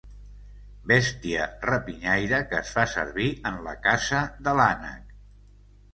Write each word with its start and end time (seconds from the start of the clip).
Bèstia 0.91 1.43
rapinyaire 1.69 2.39
que 2.53 2.59
es 2.63 2.73
fa 2.77 2.87
servir 2.97 3.29
en 3.51 3.61
la 3.69 3.77
caça 3.85 4.23
de 4.49 4.59
l'ànec. 4.61 5.17